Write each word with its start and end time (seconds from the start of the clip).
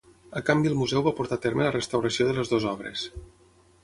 A 0.39 0.41
canvi 0.45 0.69
el 0.69 0.77
museu 0.77 1.03
va 1.07 1.13
portar 1.19 1.37
a 1.41 1.43
terme 1.43 1.67
la 1.67 1.73
restauració 1.75 2.27
de 2.31 2.33
les 2.39 2.53
dues 2.55 2.65
obres. 2.73 3.05